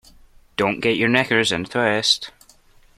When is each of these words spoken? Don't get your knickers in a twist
Don't 0.57 0.79
get 0.79 0.97
your 0.97 1.09
knickers 1.09 1.51
in 1.51 1.61
a 1.61 1.65
twist 1.67 2.31